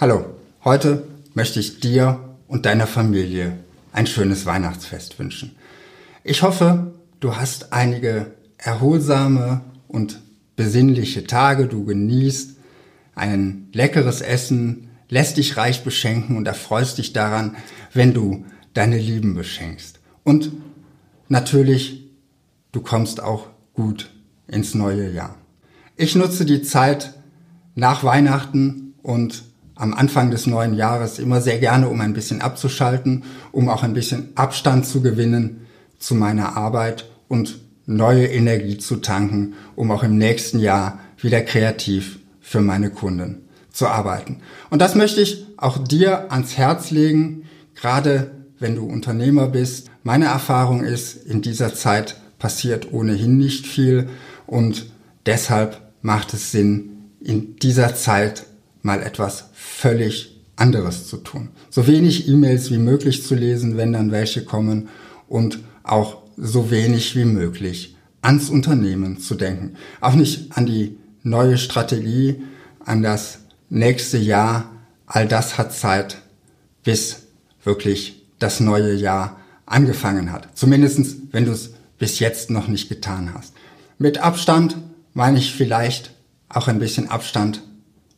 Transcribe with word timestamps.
Hallo, 0.00 0.24
heute 0.64 1.06
möchte 1.34 1.60
ich 1.60 1.78
dir 1.80 2.20
und 2.48 2.64
deiner 2.64 2.86
Familie 2.86 3.58
ein 3.92 4.06
schönes 4.06 4.46
Weihnachtsfest 4.46 5.18
wünschen. 5.18 5.56
Ich 6.24 6.40
hoffe, 6.40 6.94
du 7.20 7.36
hast 7.36 7.74
einige 7.74 8.30
erholsame 8.56 9.60
und 9.88 10.22
besinnliche 10.56 11.26
Tage, 11.26 11.66
du 11.66 11.84
genießt 11.84 12.56
ein 13.14 13.68
leckeres 13.74 14.22
Essen, 14.22 14.88
lässt 15.10 15.36
dich 15.36 15.58
reich 15.58 15.84
beschenken 15.84 16.38
und 16.38 16.46
erfreust 16.46 16.96
dich 16.96 17.12
daran, 17.12 17.58
wenn 17.92 18.14
du 18.14 18.46
deine 18.72 18.96
Lieben 18.96 19.34
beschenkst. 19.34 20.00
Und 20.24 20.50
natürlich, 21.28 22.06
du 22.72 22.80
kommst 22.80 23.22
auch 23.22 23.48
gut 23.74 24.08
ins 24.48 24.74
neue 24.74 25.10
Jahr. 25.12 25.36
Ich 25.94 26.16
nutze 26.16 26.46
die 26.46 26.62
Zeit 26.62 27.12
nach 27.74 28.02
Weihnachten 28.02 28.94
und 29.02 29.44
am 29.80 29.94
Anfang 29.94 30.30
des 30.30 30.46
neuen 30.46 30.74
Jahres 30.74 31.18
immer 31.18 31.40
sehr 31.40 31.58
gerne, 31.58 31.88
um 31.88 32.00
ein 32.00 32.12
bisschen 32.12 32.42
abzuschalten, 32.42 33.24
um 33.50 33.68
auch 33.68 33.82
ein 33.82 33.94
bisschen 33.94 34.28
Abstand 34.34 34.84
zu 34.86 35.00
gewinnen 35.00 35.66
zu 35.98 36.14
meiner 36.14 36.56
Arbeit 36.56 37.10
und 37.28 37.60
neue 37.86 38.26
Energie 38.26 38.78
zu 38.78 38.96
tanken, 38.96 39.54
um 39.76 39.90
auch 39.90 40.02
im 40.02 40.18
nächsten 40.18 40.58
Jahr 40.58 41.00
wieder 41.18 41.40
kreativ 41.40 42.18
für 42.40 42.60
meine 42.60 42.90
Kunden 42.90 43.48
zu 43.72 43.88
arbeiten. 43.88 44.40
Und 44.68 44.80
das 44.82 44.94
möchte 44.94 45.22
ich 45.22 45.46
auch 45.56 45.78
dir 45.78 46.30
ans 46.30 46.56
Herz 46.58 46.90
legen, 46.90 47.44
gerade 47.74 48.32
wenn 48.58 48.76
du 48.76 48.84
Unternehmer 48.84 49.48
bist. 49.48 49.90
Meine 50.02 50.26
Erfahrung 50.26 50.84
ist, 50.84 51.24
in 51.24 51.40
dieser 51.40 51.74
Zeit 51.74 52.20
passiert 52.38 52.92
ohnehin 52.92 53.38
nicht 53.38 53.66
viel 53.66 54.08
und 54.46 54.90
deshalb 55.24 55.80
macht 56.02 56.34
es 56.34 56.50
Sinn, 56.50 56.90
in 57.20 57.56
dieser 57.56 57.94
Zeit 57.94 58.46
mal 58.82 59.02
etwas 59.02 59.50
völlig 59.52 60.40
anderes 60.56 61.06
zu 61.06 61.18
tun. 61.18 61.48
So 61.70 61.86
wenig 61.86 62.28
E-Mails 62.28 62.70
wie 62.70 62.78
möglich 62.78 63.24
zu 63.24 63.34
lesen, 63.34 63.76
wenn 63.76 63.92
dann 63.92 64.12
welche 64.12 64.44
kommen 64.44 64.88
und 65.28 65.60
auch 65.82 66.22
so 66.36 66.70
wenig 66.70 67.16
wie 67.16 67.24
möglich 67.24 67.96
ans 68.22 68.50
Unternehmen 68.50 69.18
zu 69.18 69.34
denken. 69.34 69.76
Auch 70.00 70.14
nicht 70.14 70.56
an 70.56 70.66
die 70.66 70.98
neue 71.22 71.58
Strategie, 71.58 72.42
an 72.84 73.02
das 73.02 73.38
nächste 73.68 74.18
Jahr. 74.18 74.70
All 75.06 75.26
das 75.26 75.58
hat 75.58 75.72
Zeit, 75.72 76.18
bis 76.84 77.22
wirklich 77.64 78.22
das 78.38 78.60
neue 78.60 78.94
Jahr 78.94 79.40
angefangen 79.66 80.32
hat. 80.32 80.48
Zumindestens, 80.54 81.16
wenn 81.30 81.46
du 81.46 81.52
es 81.52 81.70
bis 81.98 82.18
jetzt 82.18 82.50
noch 82.50 82.68
nicht 82.68 82.88
getan 82.88 83.32
hast. 83.34 83.54
Mit 83.98 84.18
Abstand 84.18 84.76
meine 85.12 85.38
ich 85.38 85.54
vielleicht 85.54 86.12
auch 86.48 86.68
ein 86.68 86.78
bisschen 86.78 87.08
Abstand 87.10 87.62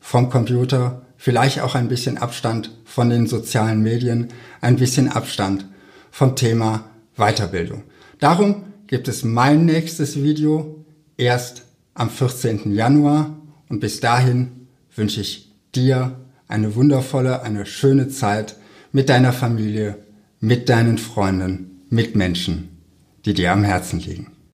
vom 0.03 0.29
Computer, 0.29 1.07
vielleicht 1.17 1.61
auch 1.61 1.77
ein 1.77 1.89
bisschen 1.89 2.19
Abstand 2.19 2.77
von 2.85 3.09
den 3.09 3.29
sozialen 3.29 3.83
Medien, 3.83 4.29
ein 4.61 4.77
bisschen 4.77 5.09
Abstand 5.09 5.65
vom 6.11 6.35
Thema 6.35 6.91
Weiterbildung. 7.17 7.85
Darum 8.19 8.65
gibt 8.89 9.07
es 9.07 9.23
mein 9.23 9.65
nächstes 9.65 10.21
Video 10.21 10.85
erst 11.17 11.63
am 11.95 12.11
14. 12.11 12.75
Januar 12.75 13.39
und 13.69 13.79
bis 13.79 14.01
dahin 14.01 14.67
wünsche 14.95 15.21
ich 15.21 15.53
dir 15.75 16.19
eine 16.49 16.75
wundervolle, 16.75 17.43
eine 17.43 17.65
schöne 17.65 18.09
Zeit 18.09 18.57
mit 18.91 19.09
deiner 19.09 19.33
Familie, 19.33 19.99
mit 20.41 20.69
deinen 20.69 20.99
Freunden, 20.99 21.83
mit 21.89 22.17
Menschen, 22.17 22.77
die 23.25 23.35
dir 23.35 23.53
am 23.53 23.63
Herzen 23.63 24.01
liegen. 24.01 24.33